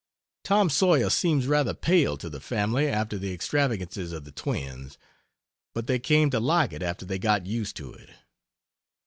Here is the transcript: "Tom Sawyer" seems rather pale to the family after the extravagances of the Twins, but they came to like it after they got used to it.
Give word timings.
"Tom 0.43 0.71
Sawyer" 0.71 1.11
seems 1.11 1.45
rather 1.45 1.75
pale 1.75 2.17
to 2.17 2.27
the 2.27 2.39
family 2.39 2.87
after 2.87 3.19
the 3.19 3.31
extravagances 3.31 4.11
of 4.13 4.25
the 4.25 4.31
Twins, 4.31 4.97
but 5.75 5.85
they 5.85 5.99
came 5.99 6.31
to 6.31 6.39
like 6.39 6.73
it 6.73 6.81
after 6.81 7.05
they 7.05 7.19
got 7.19 7.45
used 7.45 7.75
to 7.75 7.93
it. 7.93 8.09